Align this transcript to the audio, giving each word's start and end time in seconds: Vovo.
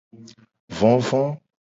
Vovo. 0.79 1.23